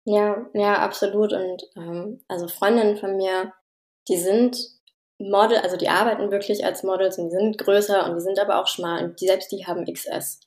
Ja, 0.04 0.46
ja, 0.54 0.74
absolut. 0.78 1.32
Und 1.32 1.62
ähm, 1.76 2.20
also 2.28 2.48
Freundinnen 2.48 2.96
von 2.96 3.16
mir, 3.16 3.52
die 4.08 4.16
sind 4.16 4.56
Model, 5.20 5.58
also 5.58 5.76
die 5.76 5.88
arbeiten 5.88 6.30
wirklich 6.30 6.64
als 6.64 6.82
Models 6.82 7.18
und 7.18 7.26
die 7.26 7.36
sind 7.36 7.58
größer 7.58 8.06
und 8.06 8.16
die 8.16 8.22
sind 8.22 8.38
aber 8.38 8.60
auch 8.60 8.66
schmal 8.66 9.04
und 9.04 9.20
die, 9.20 9.26
selbst 9.26 9.52
die 9.52 9.66
haben 9.66 9.84
XS. 9.84 10.40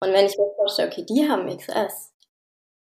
Und 0.00 0.12
wenn 0.12 0.26
ich 0.26 0.36
mir 0.36 0.50
vorstelle, 0.56 0.88
okay, 0.88 1.04
die 1.08 1.28
haben 1.28 1.48
XS, 1.56 2.12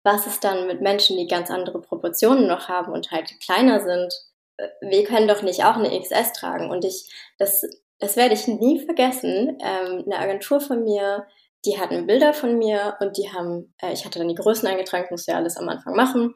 was 0.03 0.27
ist 0.27 0.43
dann 0.43 0.67
mit 0.67 0.81
Menschen, 0.81 1.17
die 1.17 1.27
ganz 1.27 1.49
andere 1.49 1.79
Proportionen 1.79 2.47
noch 2.47 2.67
haben 2.67 2.91
und 2.91 3.11
halt 3.11 3.39
kleiner 3.43 3.79
sind? 3.81 4.13
Wir 4.81 5.03
können 5.05 5.27
doch 5.27 5.41
nicht 5.41 5.63
auch 5.63 5.75
eine 5.75 5.97
XS 5.99 6.33
tragen. 6.33 6.69
Und 6.69 6.85
ich, 6.85 7.09
das, 7.37 7.63
das 7.99 8.15
werde 8.15 8.33
ich 8.33 8.47
nie 8.47 8.79
vergessen. 8.79 9.57
Ähm, 9.61 10.03
eine 10.05 10.17
Agentur 10.17 10.59
von 10.59 10.83
mir, 10.83 11.27
die 11.65 11.79
hatten 11.79 12.07
Bilder 12.07 12.33
von 12.33 12.57
mir 12.57 12.97
und 12.99 13.17
die 13.17 13.31
haben, 13.31 13.73
äh, 13.81 13.93
ich 13.93 14.05
hatte 14.05 14.19
dann 14.19 14.29
die 14.29 14.35
Größen 14.35 14.67
eingetragen, 14.67 15.07
musste 15.11 15.31
ja 15.31 15.37
alles 15.37 15.57
am 15.57 15.69
Anfang 15.69 15.95
machen. 15.95 16.35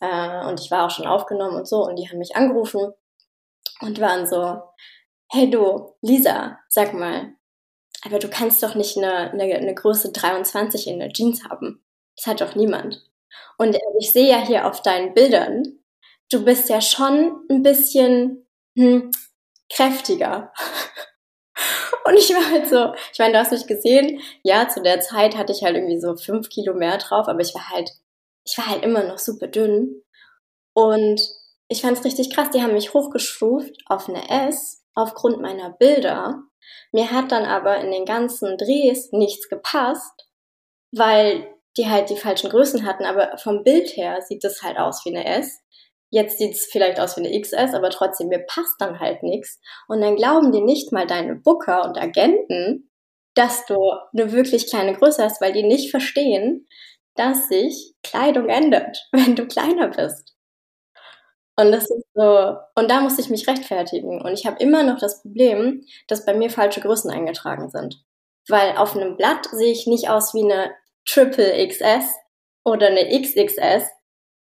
Äh, 0.00 0.46
und 0.46 0.60
ich 0.60 0.70
war 0.70 0.86
auch 0.86 0.90
schon 0.90 1.06
aufgenommen 1.06 1.56
und 1.56 1.68
so. 1.68 1.84
Und 1.84 1.96
die 1.96 2.08
haben 2.08 2.18
mich 2.18 2.36
angerufen 2.36 2.94
und 3.84 4.00
waren 4.00 4.26
so, 4.26 4.62
hey 5.30 5.50
du, 5.50 5.94
Lisa, 6.02 6.58
sag 6.68 6.94
mal, 6.94 7.34
aber 8.04 8.18
du 8.18 8.28
kannst 8.28 8.62
doch 8.62 8.74
nicht 8.74 8.96
eine, 8.96 9.30
eine, 9.30 9.44
eine 9.44 9.74
Größe 9.74 10.12
23 10.12 10.88
in 10.88 10.98
der 10.98 11.12
Jeans 11.12 11.44
haben. 11.44 11.84
Das 12.16 12.26
hat 12.26 12.40
doch 12.40 12.54
niemand. 12.54 13.02
Und 13.58 13.76
ich 13.98 14.12
sehe 14.12 14.28
ja 14.28 14.44
hier 14.44 14.66
auf 14.66 14.82
deinen 14.82 15.14
Bildern, 15.14 15.80
du 16.30 16.44
bist 16.44 16.68
ja 16.68 16.80
schon 16.80 17.46
ein 17.50 17.62
bisschen 17.62 18.46
hm, 18.76 19.10
kräftiger. 19.72 20.52
Und 22.06 22.14
ich 22.14 22.28
war 22.30 22.50
halt 22.50 22.68
so, 22.68 22.92
ich 23.12 23.18
meine, 23.18 23.32
du 23.32 23.38
hast 23.38 23.52
mich 23.52 23.66
gesehen, 23.66 24.20
ja, 24.42 24.68
zu 24.68 24.82
der 24.82 25.00
Zeit 25.00 25.36
hatte 25.36 25.52
ich 25.52 25.62
halt 25.62 25.76
irgendwie 25.76 26.00
so 26.00 26.16
fünf 26.16 26.50
Kilo 26.50 26.74
mehr 26.74 26.98
drauf, 26.98 27.28
aber 27.28 27.40
ich 27.40 27.54
war 27.54 27.70
halt 27.70 27.90
ich 28.44 28.58
war 28.58 28.66
halt 28.66 28.84
immer 28.84 29.02
noch 29.04 29.18
super 29.18 29.48
dünn. 29.48 30.02
Und 30.74 31.20
ich 31.68 31.82
fand 31.82 31.98
es 31.98 32.04
richtig 32.04 32.34
krass, 32.34 32.50
die 32.50 32.62
haben 32.62 32.74
mich 32.74 32.94
hochgestuft 32.94 33.74
auf 33.86 34.08
eine 34.08 34.28
S 34.48 34.84
aufgrund 34.94 35.40
meiner 35.40 35.70
Bilder. 35.70 36.42
Mir 36.92 37.10
hat 37.10 37.32
dann 37.32 37.44
aber 37.44 37.78
in 37.78 37.90
den 37.90 38.04
ganzen 38.04 38.56
Drehs 38.56 39.10
nichts 39.12 39.48
gepasst, 39.48 40.28
weil 40.92 41.48
die 41.76 41.88
halt 41.88 42.10
die 42.10 42.16
falschen 42.16 42.50
Größen 42.50 42.86
hatten, 42.86 43.04
aber 43.04 43.36
vom 43.38 43.64
Bild 43.64 43.96
her 43.96 44.20
sieht 44.22 44.44
es 44.44 44.62
halt 44.62 44.78
aus 44.78 45.04
wie 45.04 45.16
eine 45.16 45.26
S. 45.26 45.60
Jetzt 46.10 46.38
sieht 46.38 46.54
es 46.54 46.66
vielleicht 46.66 47.00
aus 47.00 47.16
wie 47.16 47.26
eine 47.26 47.40
XS, 47.40 47.74
aber 47.74 47.90
trotzdem, 47.90 48.28
mir 48.28 48.44
passt 48.46 48.76
dann 48.78 49.00
halt 49.00 49.24
nichts. 49.24 49.58
Und 49.88 50.00
dann 50.00 50.14
glauben 50.14 50.52
dir 50.52 50.62
nicht 50.62 50.92
mal 50.92 51.06
deine 51.06 51.34
Booker 51.34 51.84
und 51.84 51.98
Agenten, 51.98 52.90
dass 53.34 53.66
du 53.66 53.76
eine 54.16 54.30
wirklich 54.30 54.68
kleine 54.68 54.94
Größe 54.94 55.24
hast, 55.24 55.40
weil 55.40 55.52
die 55.52 55.64
nicht 55.64 55.90
verstehen, 55.90 56.68
dass 57.16 57.48
sich 57.48 57.94
Kleidung 58.04 58.48
ändert, 58.48 59.08
wenn 59.12 59.34
du 59.34 59.46
kleiner 59.46 59.88
bist. 59.88 60.33
Und 61.56 61.70
das 61.70 61.84
ist 61.84 62.04
so, 62.14 62.56
und 62.74 62.90
da 62.90 63.00
musste 63.00 63.20
ich 63.20 63.30
mich 63.30 63.46
rechtfertigen. 63.46 64.20
Und 64.22 64.32
ich 64.32 64.46
habe 64.46 64.58
immer 64.58 64.82
noch 64.82 64.98
das 64.98 65.22
Problem, 65.22 65.84
dass 66.08 66.24
bei 66.24 66.34
mir 66.34 66.50
falsche 66.50 66.80
Größen 66.80 67.10
eingetragen 67.10 67.70
sind. 67.70 68.02
Weil 68.48 68.76
auf 68.76 68.96
einem 68.96 69.16
Blatt 69.16 69.46
sehe 69.52 69.72
ich 69.72 69.86
nicht 69.86 70.10
aus 70.10 70.34
wie 70.34 70.44
eine 70.44 70.72
Triple 71.06 71.66
XS 71.68 72.12
oder 72.64 72.88
eine 72.88 73.08
XXS, 73.20 73.88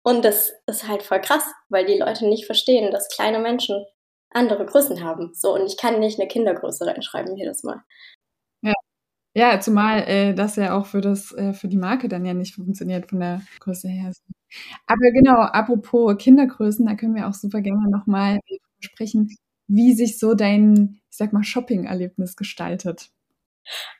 und 0.06 0.24
das 0.24 0.52
ist 0.68 0.86
halt 0.86 1.02
voll 1.02 1.20
krass, 1.20 1.42
weil 1.68 1.84
die 1.84 1.98
Leute 1.98 2.28
nicht 2.28 2.46
verstehen, 2.46 2.92
dass 2.92 3.08
kleine 3.08 3.40
Menschen 3.40 3.84
andere 4.30 4.64
Größen 4.64 5.02
haben. 5.02 5.32
So, 5.34 5.52
und 5.52 5.66
ich 5.66 5.76
kann 5.76 5.98
nicht 5.98 6.20
eine 6.20 6.28
Kindergröße 6.28 6.86
reinschreiben 6.86 7.36
jedes 7.36 7.64
Mal. 7.64 7.82
Ja. 9.36 9.60
Zumal 9.60 10.02
äh, 10.08 10.34
das 10.34 10.56
ja 10.56 10.76
auch 10.76 10.86
für 10.86 11.00
das, 11.00 11.32
äh, 11.32 11.52
für 11.52 11.68
die 11.68 11.76
Marke 11.76 12.08
dann 12.08 12.24
ja 12.24 12.34
nicht 12.34 12.54
funktioniert 12.54 13.10
von 13.10 13.20
der 13.20 13.42
Größe 13.60 13.88
her. 13.88 14.12
Aber 14.86 15.10
genau, 15.12 15.40
apropos 15.40 16.16
Kindergrößen, 16.18 16.86
da 16.86 16.94
können 16.94 17.14
wir 17.14 17.28
auch 17.28 17.34
super 17.34 17.60
gerne 17.60 17.90
nochmal 17.90 18.40
sprechen, 18.80 19.36
wie 19.68 19.92
sich 19.94 20.18
so 20.18 20.34
dein, 20.34 21.00
ich 21.10 21.16
sag 21.16 21.32
mal, 21.32 21.44
Shopping-Erlebnis 21.44 22.36
gestaltet. 22.36 23.10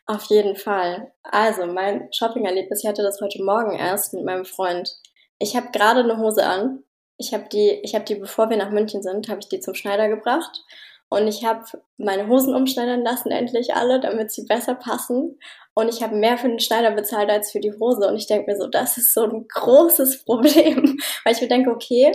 Auf 0.07 0.25
jeden 0.25 0.55
Fall. 0.55 1.13
Also, 1.25 1.67
mein 1.67 2.09
Shopping-Erlebnis, 2.13 2.85
ich 2.85 2.89
hatte 2.89 3.03
das 3.03 3.21
heute 3.21 3.43
Morgen 3.43 3.77
erst 3.77 4.15
mit 4.15 4.25
meinem 4.25 4.45
Freund 4.45 5.01
ich 5.39 5.57
habe 5.57 5.71
gerade 5.73 6.01
eine 6.01 6.19
Hose 6.19 6.45
an. 6.47 6.83
Ich 7.19 7.33
habe 7.33 7.49
die, 7.51 7.81
ich 7.83 7.93
die, 7.93 8.15
bevor 8.15 8.51
wir 8.51 8.57
nach 8.57 8.71
München 8.71 9.03
sind, 9.03 9.29
habe 9.29 9.41
ich 9.41 9.49
die 9.49 9.61
zum 9.61 9.75
Schneider 9.75 10.09
gebracht. 10.09 10.65
Und 11.09 11.29
ich 11.29 11.45
habe 11.45 11.65
meine 11.99 12.29
Hosen 12.29 12.55
umschneidern 12.55 13.03
lassen, 13.03 13.31
endlich 13.31 13.75
alle, 13.75 14.01
damit 14.01 14.33
sie 14.33 14.45
besser 14.45 14.75
passen. 14.75 15.39
Und 15.75 15.89
ich 15.89 16.03
habe 16.03 16.17
mehr 16.17 16.37
für 16.37 16.49
den 16.49 16.59
Schneider 16.59 16.91
bezahlt 16.91 17.31
als 17.31 17.53
für 17.53 17.61
die 17.61 17.73
Hose. 17.73 18.09
Und 18.09 18.17
ich 18.17 18.27
denke 18.27 18.51
mir 18.51 18.59
so, 18.59 18.67
das 18.67 18.97
ist 18.97 19.15
so 19.15 19.25
ein 19.25 19.47
großes 19.49 20.25
Problem. 20.25 20.99
Weil 21.25 21.35
ich 21.35 21.41
mir 21.41 21.49
denke, 21.49 21.71
okay, 21.71 22.13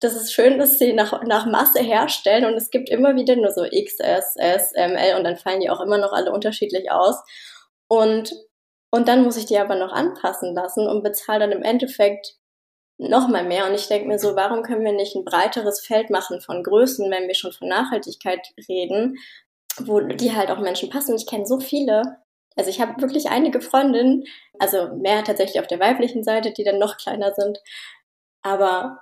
das 0.00 0.14
ist 0.14 0.32
schön, 0.32 0.58
dass 0.58 0.78
sie 0.78 0.94
nach, 0.94 1.22
nach 1.24 1.44
Masse 1.46 1.80
herstellen 1.80 2.46
und 2.46 2.54
es 2.54 2.70
gibt 2.70 2.88
immer 2.88 3.16
wieder 3.16 3.36
nur 3.36 3.50
so 3.50 3.64
XS, 3.64 4.36
S, 4.36 4.72
ML 4.74 5.16
und 5.18 5.24
dann 5.24 5.36
fallen 5.36 5.60
die 5.60 5.68
auch 5.68 5.80
immer 5.80 5.98
noch 5.98 6.12
alle 6.12 6.32
unterschiedlich 6.32 6.90
aus. 6.90 7.16
Und, 7.86 8.32
und 8.90 9.08
dann 9.08 9.22
muss 9.22 9.36
ich 9.36 9.44
die 9.44 9.58
aber 9.58 9.74
noch 9.74 9.92
anpassen 9.92 10.54
lassen 10.54 10.88
und 10.88 11.02
bezahle 11.02 11.40
dann 11.40 11.52
im 11.52 11.62
Endeffekt 11.62 12.39
noch 13.00 13.28
mal 13.28 13.44
mehr. 13.44 13.66
Und 13.66 13.74
ich 13.74 13.88
denke 13.88 14.08
mir 14.08 14.18
so, 14.18 14.36
warum 14.36 14.62
können 14.62 14.84
wir 14.84 14.92
nicht 14.92 15.14
ein 15.14 15.24
breiteres 15.24 15.80
Feld 15.80 16.10
machen 16.10 16.40
von 16.40 16.62
Größen, 16.62 17.10
wenn 17.10 17.26
wir 17.26 17.34
schon 17.34 17.52
von 17.52 17.68
Nachhaltigkeit 17.68 18.46
reden, 18.68 19.16
wo 19.78 20.00
die 20.00 20.34
halt 20.34 20.50
auch 20.50 20.58
Menschen 20.58 20.90
passen. 20.90 21.16
Ich 21.16 21.26
kenne 21.26 21.46
so 21.46 21.60
viele. 21.60 22.02
Also 22.56 22.68
ich 22.68 22.80
habe 22.80 23.00
wirklich 23.00 23.30
einige 23.30 23.60
Freundinnen, 23.60 24.24
also 24.58 24.94
mehr 24.96 25.24
tatsächlich 25.24 25.60
auf 25.60 25.66
der 25.66 25.80
weiblichen 25.80 26.24
Seite, 26.24 26.52
die 26.52 26.64
dann 26.64 26.78
noch 26.78 26.98
kleiner 26.98 27.32
sind. 27.32 27.58
Aber 28.42 28.98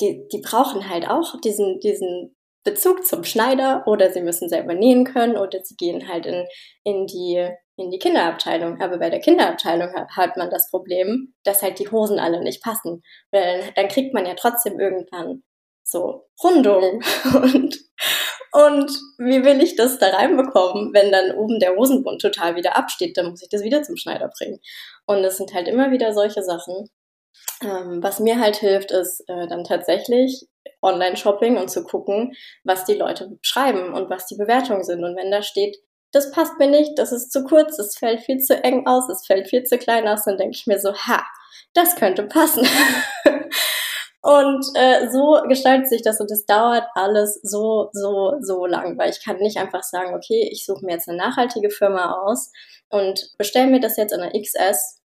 die, 0.00 0.28
die 0.28 0.40
brauchen 0.40 0.88
halt 0.88 1.08
auch 1.08 1.40
diesen, 1.40 1.80
diesen 1.80 2.36
Bezug 2.64 3.04
zum 3.04 3.24
Schneider 3.24 3.84
oder 3.86 4.12
sie 4.12 4.20
müssen 4.20 4.48
selber 4.48 4.74
nähen 4.74 5.04
können 5.04 5.36
oder 5.36 5.64
sie 5.64 5.74
gehen 5.76 6.08
halt 6.08 6.26
in, 6.26 6.46
in 6.84 7.06
die 7.06 7.48
in 7.76 7.90
die 7.90 7.98
Kinderabteilung. 7.98 8.80
Aber 8.80 8.98
bei 8.98 9.10
der 9.10 9.20
Kinderabteilung 9.20 9.92
hat, 9.94 10.36
man 10.36 10.50
das 10.50 10.70
Problem, 10.70 11.34
dass 11.44 11.62
halt 11.62 11.78
die 11.78 11.90
Hosen 11.90 12.18
alle 12.18 12.42
nicht 12.42 12.62
passen. 12.62 13.02
Weil 13.30 13.72
dann 13.76 13.88
kriegt 13.88 14.14
man 14.14 14.26
ja 14.26 14.34
trotzdem 14.34 14.78
irgendwann 14.78 15.42
so 15.84 16.28
Rundungen 16.42 17.02
und 17.34 17.78
und 18.54 18.90
wie 19.16 19.44
will 19.44 19.62
ich 19.62 19.76
das 19.76 19.98
da 19.98 20.08
reinbekommen, 20.08 20.92
wenn 20.92 21.10
dann 21.10 21.32
oben 21.32 21.58
der 21.58 21.74
Hosenbund 21.74 22.20
total 22.20 22.54
wieder 22.54 22.76
absteht, 22.76 23.16
dann 23.16 23.30
muss 23.30 23.42
ich 23.42 23.48
das 23.48 23.62
wieder 23.62 23.82
zum 23.82 23.96
Schneider 23.96 24.28
bringen. 24.28 24.60
Und 25.06 25.24
es 25.24 25.38
sind 25.38 25.54
halt 25.54 25.68
immer 25.68 25.90
wieder 25.90 26.12
solche 26.12 26.42
Sachen. 26.42 26.90
Ähm, 27.62 28.02
was 28.02 28.20
mir 28.20 28.38
halt 28.38 28.56
hilft, 28.56 28.90
ist 28.90 29.24
äh, 29.26 29.48
dann 29.48 29.64
tatsächlich 29.64 30.46
Online-Shopping 30.82 31.56
und 31.56 31.70
zu 31.70 31.82
gucken, 31.84 32.34
was 32.62 32.84
die 32.84 32.94
Leute 32.94 33.38
schreiben 33.40 33.94
und 33.94 34.10
was 34.10 34.26
die 34.26 34.36
Bewertungen 34.36 34.84
sind. 34.84 35.02
Und 35.02 35.16
wenn 35.16 35.30
da 35.30 35.42
steht, 35.42 35.78
das 36.12 36.30
passt 36.30 36.58
mir 36.58 36.68
nicht, 36.68 36.98
das 36.98 37.10
ist 37.10 37.32
zu 37.32 37.42
kurz, 37.44 37.78
es 37.78 37.96
fällt 37.96 38.20
viel 38.20 38.38
zu 38.38 38.62
eng 38.62 38.86
aus, 38.86 39.08
es 39.08 39.26
fällt 39.26 39.48
viel 39.48 39.64
zu 39.64 39.78
klein 39.78 40.06
aus, 40.06 40.24
dann 40.24 40.36
denke 40.36 40.54
ich 40.54 40.66
mir 40.66 40.78
so, 40.78 40.94
ha, 40.94 41.24
das 41.74 41.96
könnte 41.96 42.24
passen. 42.24 42.66
und 44.22 44.64
äh, 44.74 45.10
so 45.10 45.40
gestaltet 45.48 45.88
sich 45.88 46.02
das 46.02 46.20
und 46.20 46.30
es 46.30 46.44
dauert 46.44 46.84
alles 46.94 47.40
so, 47.42 47.88
so, 47.92 48.34
so 48.40 48.66
lang, 48.66 48.98
weil 48.98 49.10
ich 49.10 49.24
kann 49.24 49.38
nicht 49.38 49.56
einfach 49.56 49.82
sagen, 49.82 50.14
okay, 50.14 50.48
ich 50.52 50.66
suche 50.66 50.84
mir 50.84 50.92
jetzt 50.92 51.08
eine 51.08 51.16
nachhaltige 51.16 51.70
Firma 51.70 52.20
aus 52.22 52.52
und 52.90 53.32
bestelle 53.38 53.70
mir 53.70 53.80
das 53.80 53.96
jetzt 53.96 54.12
in 54.12 54.20
der 54.20 54.38
XS. 54.38 55.00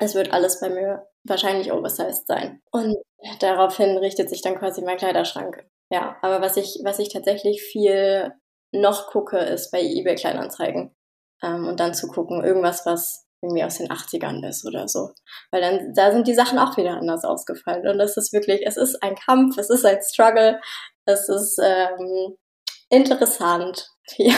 Es 0.00 0.14
wird 0.14 0.32
alles 0.32 0.58
bei 0.60 0.70
mir 0.70 1.06
wahrscheinlich 1.24 1.70
oversized 1.70 2.26
sein. 2.26 2.60
Und 2.72 2.96
daraufhin 3.40 3.96
richtet 3.98 4.30
sich 4.30 4.42
dann 4.42 4.58
quasi 4.58 4.82
mein 4.82 4.96
Kleiderschrank. 4.96 5.64
Ja, 5.90 6.16
aber 6.22 6.40
was 6.40 6.56
ich, 6.56 6.80
was 6.82 6.98
ich 6.98 7.10
tatsächlich 7.10 7.62
viel 7.62 8.32
noch 8.80 9.08
gucke, 9.08 9.38
ist 9.38 9.70
bei 9.70 9.80
eBay 9.82 10.14
Kleinanzeigen. 10.14 10.94
Ähm, 11.42 11.66
und 11.66 11.80
dann 11.80 11.94
zu 11.94 12.08
gucken, 12.08 12.44
irgendwas, 12.44 12.86
was 12.86 13.26
irgendwie 13.42 13.64
aus 13.64 13.78
den 13.78 13.88
80ern 13.88 14.46
ist 14.46 14.66
oder 14.66 14.88
so. 14.88 15.10
Weil 15.50 15.60
dann, 15.60 15.94
da 15.94 16.12
sind 16.12 16.26
die 16.26 16.34
Sachen 16.34 16.58
auch 16.58 16.76
wieder 16.76 16.96
anders 16.96 17.24
ausgefallen. 17.24 17.86
Und 17.86 17.98
das 17.98 18.16
ist 18.16 18.32
wirklich, 18.32 18.66
es 18.66 18.76
ist 18.76 19.02
ein 19.02 19.14
Kampf, 19.14 19.58
es 19.58 19.70
ist 19.70 19.84
ein 19.84 19.98
Struggle, 20.02 20.60
es 21.06 21.28
ist 21.28 21.58
ähm, 21.62 22.36
interessant. 22.90 23.88
Ja. 24.18 24.36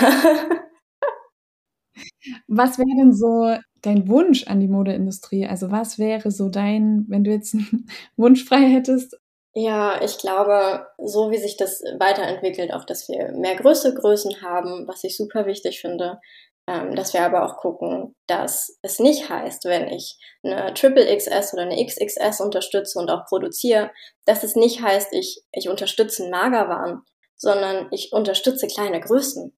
Was 2.47 2.79
wäre 2.79 2.97
denn 2.99 3.13
so 3.13 3.57
dein 3.83 4.09
Wunsch 4.09 4.47
an 4.47 4.61
die 4.61 4.69
Modeindustrie? 4.69 5.47
Also 5.47 5.71
was 5.73 5.99
wäre 5.99 6.31
so 6.31 6.49
dein, 6.49 7.05
wenn 7.09 7.25
du 7.25 7.33
jetzt 7.33 7.55
einen 7.55 7.89
Wunsch 8.17 8.45
frei 8.45 8.61
hättest, 8.61 9.19
ja, 9.59 10.03
ich 10.03 10.19
glaube, 10.19 10.87
so 10.99 11.31
wie 11.31 11.39
sich 11.39 11.57
das 11.57 11.83
weiterentwickelt, 11.99 12.75
auch 12.75 12.85
dass 12.85 13.09
wir 13.09 13.33
mehr 13.33 13.57
größere 13.57 13.95
Größen 13.95 14.43
haben, 14.43 14.87
was 14.87 15.03
ich 15.03 15.17
super 15.17 15.47
wichtig 15.47 15.81
finde, 15.81 16.21
ähm, 16.67 16.95
dass 16.95 17.15
wir 17.15 17.23
aber 17.23 17.43
auch 17.43 17.57
gucken, 17.57 18.15
dass 18.27 18.79
es 18.83 18.99
nicht 18.99 19.31
heißt, 19.31 19.65
wenn 19.65 19.89
ich 19.89 20.19
eine 20.43 20.75
Triple 20.75 21.07
XS 21.17 21.55
oder 21.55 21.63
eine 21.63 21.83
XXS 21.83 22.43
unterstütze 22.43 22.99
und 22.99 23.11
auch 23.11 23.25
produziere, 23.25 23.93
dass 24.27 24.45
es 24.45 24.57
nicht 24.57 24.83
heißt, 24.83 25.15
ich, 25.15 25.43
ich 25.53 25.71
unterstütze 25.71 26.29
Magerwaren, 26.29 27.01
sondern 27.35 27.89
ich 27.93 28.13
unterstütze 28.13 28.67
kleine 28.67 29.01
Größen. 29.01 29.57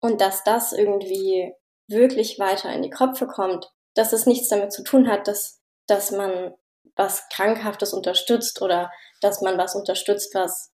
Und 0.00 0.22
dass 0.22 0.42
das 0.44 0.72
irgendwie 0.72 1.52
wirklich 1.86 2.38
weiter 2.38 2.72
in 2.72 2.80
die 2.80 2.90
Köpfe 2.90 3.26
kommt, 3.26 3.70
dass 3.92 4.14
es 4.14 4.24
nichts 4.24 4.48
damit 4.48 4.72
zu 4.72 4.84
tun 4.84 5.06
hat, 5.06 5.28
dass, 5.28 5.60
dass 5.86 6.12
man 6.12 6.54
was 6.96 7.28
Krankhaftes 7.28 7.92
unterstützt 7.92 8.62
oder 8.62 8.92
dass 9.20 9.40
man 9.40 9.58
was 9.58 9.74
unterstützt, 9.74 10.34
was, 10.34 10.72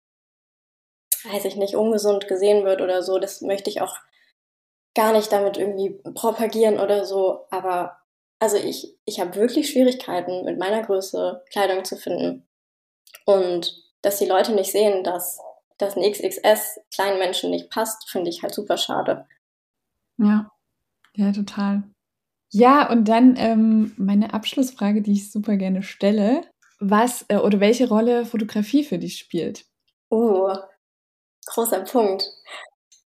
weiß 1.24 1.44
ich 1.44 1.56
nicht, 1.56 1.74
ungesund 1.74 2.28
gesehen 2.28 2.64
wird 2.64 2.80
oder 2.80 3.02
so. 3.02 3.18
Das 3.18 3.40
möchte 3.40 3.70
ich 3.70 3.80
auch 3.80 3.96
gar 4.94 5.12
nicht 5.12 5.32
damit 5.32 5.56
irgendwie 5.56 5.90
propagieren 6.14 6.78
oder 6.78 7.04
so. 7.04 7.46
Aber 7.50 7.98
also 8.38 8.56
ich, 8.56 8.98
ich 9.04 9.20
habe 9.20 9.34
wirklich 9.36 9.70
Schwierigkeiten 9.70 10.44
mit 10.44 10.58
meiner 10.58 10.82
Größe 10.82 11.44
Kleidung 11.50 11.84
zu 11.84 11.96
finden. 11.96 12.46
Und 13.24 13.84
dass 14.02 14.18
die 14.18 14.26
Leute 14.26 14.52
nicht 14.52 14.72
sehen, 14.72 15.04
dass, 15.04 15.40
dass 15.78 15.96
ein 15.96 16.10
XXS 16.10 16.80
kleinen 16.92 17.18
Menschen 17.18 17.50
nicht 17.50 17.70
passt, 17.70 18.08
finde 18.08 18.30
ich 18.30 18.42
halt 18.42 18.54
super 18.54 18.76
schade. 18.76 19.26
Ja, 20.16 20.50
ja, 21.14 21.32
total. 21.32 21.82
Ja, 22.52 22.90
und 22.90 23.08
dann 23.08 23.36
ähm, 23.36 23.92
meine 23.96 24.34
Abschlussfrage, 24.34 25.02
die 25.02 25.12
ich 25.12 25.30
super 25.30 25.56
gerne 25.56 25.82
stelle. 25.82 26.42
Was 26.80 27.24
äh, 27.28 27.36
oder 27.36 27.60
welche 27.60 27.88
Rolle 27.88 28.24
Fotografie 28.24 28.84
für 28.84 28.98
dich 28.98 29.18
spielt? 29.18 29.64
Oh, 30.10 30.52
großer 31.46 31.80
Punkt. 31.84 32.28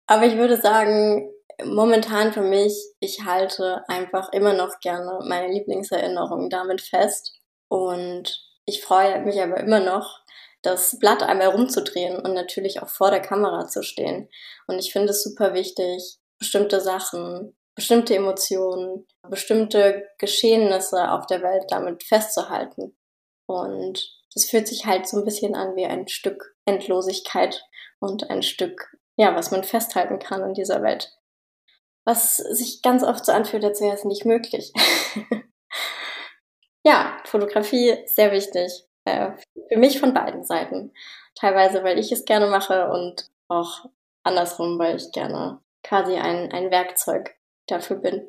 Aber 0.07 0.27
ich 0.27 0.37
würde 0.37 0.61
sagen, 0.61 1.31
momentan 1.65 2.33
für 2.33 2.43
mich, 2.43 2.75
ich 3.01 3.25
halte 3.25 3.83
einfach 3.89 4.33
immer 4.33 4.53
noch 4.53 4.81
gerne 4.81 5.21
meine 5.27 5.51
Lieblingserinnerungen 5.53 6.51
damit 6.51 6.83
fest. 6.83 7.33
Und 7.69 8.45
ich 8.67 8.83
freue 8.83 9.23
mich 9.25 9.41
aber 9.41 9.59
immer 9.59 9.81
noch, 9.81 10.21
das 10.63 10.99
Blatt 10.99 11.23
einmal 11.23 11.49
rumzudrehen 11.49 12.17
und 12.17 12.35
natürlich 12.35 12.83
auch 12.83 12.89
vor 12.89 13.11
der 13.11 13.21
Kamera 13.21 13.67
zu 13.67 13.83
stehen. 13.83 14.29
Und 14.67 14.79
ich 14.79 14.93
finde 14.93 15.11
es 15.11 15.23
super 15.23 15.55
wichtig, 15.55 16.19
bestimmte 16.39 16.81
Sachen 16.81 17.57
bestimmte 17.75 18.15
Emotionen, 18.15 19.07
bestimmte 19.29 20.09
Geschehnisse 20.19 21.11
auf 21.11 21.27
der 21.27 21.43
Welt 21.43 21.65
damit 21.69 22.03
festzuhalten. 22.05 22.97
Und 23.47 24.23
das 24.35 24.47
fühlt 24.47 24.69
sich 24.69 24.87
halt 24.87 25.09
so 25.09 25.19
ein 25.19 25.25
bisschen 25.25 25.55
an 25.55 25.77
wie 25.77 25.87
ein 25.87 26.09
Stück 26.09 26.55
Endlosigkeit 26.65 27.65
und 28.01 28.31
ein 28.31 28.43
Stück, 28.43 28.97
ja, 29.17 29.35
was 29.35 29.51
man 29.51 29.65
festhalten 29.65 30.19
kann 30.19 30.43
in 30.43 30.55
dieser 30.55 30.83
Welt. 30.83 31.13
Was 32.05 32.37
sich 32.37 32.83
ganz 32.83 33.05
oft 33.05 33.25
so 33.25 33.33
anfühlt, 33.33 33.65
als 33.65 33.81
wäre 33.81 33.95
es 33.95 34.05
nicht 34.05 34.25
möglich. 34.25 34.73
ja, 36.85 37.17
Fotografie 37.25 37.97
sehr 38.07 38.33
wichtig. 38.33 38.85
Äh, 39.05 39.33
für 39.69 39.79
mich 39.79 40.01
von 40.01 40.15
beiden 40.15 40.45
Seiten. 40.45 40.93
Teilweise, 41.35 41.85
weil 41.85 41.99
ich 41.99 42.13
es 42.13 42.25
gerne 42.25 42.47
mache 42.47 42.89
und 42.91 43.29
auch 43.49 43.87
andersrum, 44.25 44.79
weil 44.79 44.97
ich 44.97 45.13
gerne 45.13 45.61
quasi 45.83 46.17
ein, 46.17 46.53
ein 46.53 46.71
Werkzeug 46.71 47.35
dafür 47.67 47.97
bin. 47.97 48.23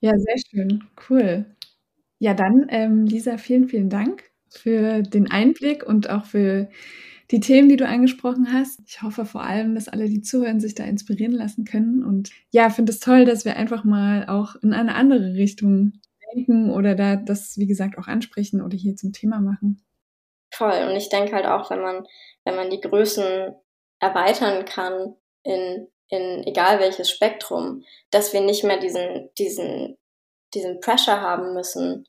Ja, 0.00 0.12
sehr 0.16 0.36
schön. 0.38 0.84
Cool. 1.08 1.46
Ja, 2.18 2.34
dann, 2.34 2.66
ähm, 2.70 3.06
Lisa, 3.06 3.38
vielen, 3.38 3.68
vielen 3.68 3.90
Dank 3.90 4.24
für 4.48 5.02
den 5.02 5.30
Einblick 5.30 5.84
und 5.84 6.10
auch 6.10 6.24
für 6.24 6.68
die 7.30 7.40
Themen, 7.40 7.68
die 7.68 7.76
du 7.76 7.86
angesprochen 7.86 8.52
hast. 8.52 8.80
Ich 8.86 9.02
hoffe 9.02 9.24
vor 9.24 9.42
allem, 9.42 9.74
dass 9.74 9.88
alle, 9.88 10.08
die 10.08 10.20
zuhören, 10.20 10.60
sich 10.60 10.74
da 10.74 10.84
inspirieren 10.84 11.32
lassen 11.32 11.64
können. 11.64 12.04
Und 12.04 12.30
ja, 12.50 12.68
finde 12.68 12.92
es 12.92 13.00
toll, 13.00 13.24
dass 13.24 13.44
wir 13.44 13.56
einfach 13.56 13.84
mal 13.84 14.26
auch 14.28 14.54
in 14.56 14.74
eine 14.74 14.94
andere 14.94 15.34
Richtung 15.34 15.94
denken 16.34 16.70
oder 16.70 16.94
da 16.94 17.16
das, 17.16 17.56
wie 17.58 17.66
gesagt, 17.66 17.98
auch 17.98 18.06
ansprechen 18.06 18.60
oder 18.60 18.76
hier 18.76 18.96
zum 18.96 19.12
Thema 19.12 19.40
machen. 19.40 19.82
Voll. 20.52 20.88
Und 20.88 20.96
ich 20.96 21.08
denke 21.08 21.34
halt 21.34 21.46
auch, 21.46 21.70
wenn 21.70 21.80
man, 21.80 22.06
wenn 22.44 22.56
man 22.56 22.70
die 22.70 22.80
Größen 22.80 23.54
erweitern 23.98 24.64
kann 24.64 25.14
in, 25.42 25.88
in 26.12 26.46
egal 26.46 26.78
welches 26.78 27.10
Spektrum, 27.10 27.84
dass 28.10 28.34
wir 28.34 28.42
nicht 28.42 28.64
mehr 28.64 28.78
diesen, 28.78 29.30
diesen, 29.38 29.96
diesen 30.52 30.78
Pressure 30.80 31.22
haben 31.22 31.54
müssen, 31.54 32.06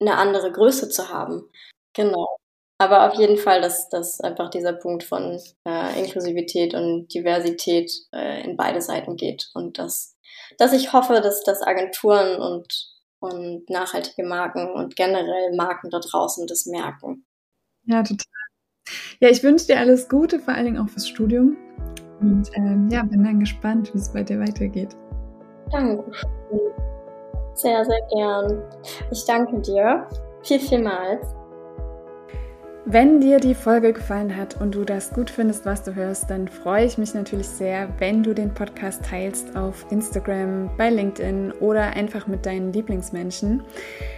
eine 0.00 0.16
andere 0.16 0.50
Größe 0.50 0.88
zu 0.88 1.10
haben. 1.10 1.50
Genau. 1.92 2.38
Aber 2.78 3.06
auf 3.06 3.14
jeden 3.18 3.36
Fall, 3.36 3.60
dass, 3.60 3.90
dass 3.90 4.20
einfach 4.20 4.48
dieser 4.48 4.72
Punkt 4.72 5.04
von 5.04 5.38
äh, 5.68 6.00
Inklusivität 6.00 6.74
und 6.74 7.08
Diversität 7.12 7.92
äh, 8.12 8.42
in 8.42 8.56
beide 8.56 8.80
Seiten 8.80 9.16
geht. 9.16 9.50
Und 9.52 9.78
dass, 9.78 10.16
dass 10.56 10.72
ich 10.72 10.94
hoffe, 10.94 11.20
dass, 11.20 11.44
dass 11.44 11.62
Agenturen 11.62 12.40
und, 12.40 12.94
und 13.20 13.68
nachhaltige 13.68 14.24
Marken 14.24 14.72
und 14.72 14.96
generell 14.96 15.54
Marken 15.54 15.90
da 15.90 16.00
draußen 16.00 16.46
das 16.46 16.64
merken. 16.64 17.26
Ja, 17.84 18.02
total. 18.02 18.24
Ja, 19.20 19.28
ich 19.28 19.42
wünsche 19.42 19.66
dir 19.66 19.78
alles 19.78 20.08
Gute, 20.08 20.40
vor 20.40 20.54
allen 20.54 20.64
Dingen 20.64 20.78
auch 20.78 20.88
fürs 20.88 21.06
Studium. 21.06 21.56
Und 22.22 22.50
ähm, 22.54 22.88
ja, 22.90 23.02
bin 23.02 23.24
dann 23.24 23.40
gespannt, 23.40 23.92
wie 23.92 23.98
es 23.98 24.12
bei 24.12 24.22
dir 24.22 24.38
weitergeht. 24.40 24.96
Danke. 25.70 26.04
Sehr, 27.54 27.84
sehr 27.84 28.00
gern. 28.14 28.62
Ich 29.10 29.24
danke 29.26 29.60
dir 29.60 30.06
viel, 30.42 30.60
vielmals. 30.60 31.34
Wenn 32.84 33.20
dir 33.20 33.38
die 33.38 33.54
Folge 33.54 33.92
gefallen 33.92 34.36
hat 34.36 34.60
und 34.60 34.74
du 34.74 34.84
das 34.84 35.12
gut 35.12 35.30
findest, 35.30 35.64
was 35.64 35.84
du 35.84 35.94
hörst, 35.94 36.28
dann 36.28 36.48
freue 36.48 36.84
ich 36.84 36.98
mich 36.98 37.14
natürlich 37.14 37.48
sehr, 37.48 37.88
wenn 37.98 38.24
du 38.24 38.34
den 38.34 38.52
Podcast 38.52 39.04
teilst 39.04 39.56
auf 39.56 39.86
Instagram, 39.90 40.68
bei 40.76 40.90
LinkedIn 40.90 41.52
oder 41.60 41.94
einfach 41.94 42.26
mit 42.26 42.44
deinen 42.44 42.72
Lieblingsmenschen. 42.72 43.62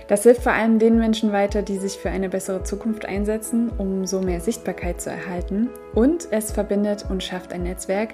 Das 0.06 0.22
hilft 0.24 0.42
vor 0.42 0.52
allem 0.52 0.78
den 0.78 0.98
Menschen 0.98 1.32
weiter, 1.32 1.62
die 1.62 1.78
sich 1.78 1.94
für 1.94 2.10
eine 2.10 2.28
bessere 2.28 2.62
Zukunft 2.62 3.06
einsetzen, 3.06 3.70
um 3.78 4.06
so 4.06 4.20
mehr 4.20 4.40
Sichtbarkeit 4.40 5.00
zu 5.00 5.10
erhalten. 5.10 5.70
Und 5.94 6.28
es 6.30 6.52
verbindet 6.52 7.06
und 7.08 7.22
schafft 7.22 7.52
ein 7.52 7.62
Netzwerk, 7.62 8.10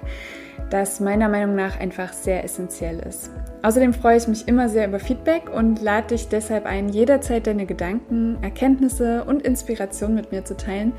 das 0.69 0.99
meiner 0.99 1.27
Meinung 1.27 1.55
nach 1.55 1.79
einfach 1.79 2.13
sehr 2.13 2.43
essentiell 2.43 2.99
ist. 2.99 3.29
Außerdem 3.63 3.93
freue 3.93 4.17
ich 4.17 4.27
mich 4.27 4.47
immer 4.47 4.69
sehr 4.69 4.87
über 4.87 4.99
Feedback 4.99 5.49
und 5.53 5.81
lade 5.81 6.07
dich 6.07 6.29
deshalb 6.29 6.65
ein, 6.65 6.89
jederzeit 6.89 7.45
deine 7.45 7.65
Gedanken, 7.65 8.37
Erkenntnisse 8.41 9.23
und 9.25 9.41
Inspiration 9.41 10.15
mit 10.15 10.31
mir 10.31 10.45
zu 10.45 10.55
teilen. 10.55 10.93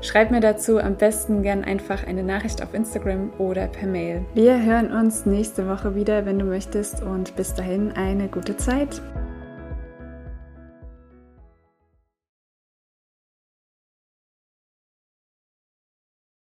Schreib 0.00 0.30
mir 0.30 0.40
dazu 0.40 0.78
am 0.78 0.96
besten 0.96 1.42
gern 1.42 1.62
einfach 1.62 2.06
eine 2.06 2.22
Nachricht 2.22 2.62
auf 2.62 2.74
Instagram 2.74 3.32
oder 3.38 3.66
per 3.66 3.88
Mail. 3.88 4.24
Wir 4.34 4.60
hören 4.62 4.90
uns 4.92 5.26
nächste 5.26 5.68
Woche 5.68 5.94
wieder, 5.94 6.24
wenn 6.26 6.38
du 6.38 6.44
möchtest 6.44 7.02
und 7.02 7.36
bis 7.36 7.54
dahin 7.54 7.92
eine 7.92 8.28
gute 8.28 8.56
Zeit. 8.56 9.00